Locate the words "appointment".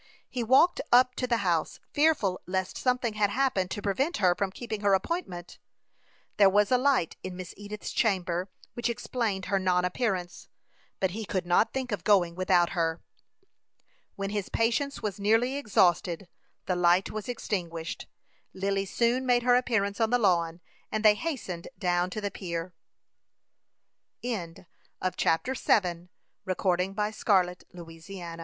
4.95-5.59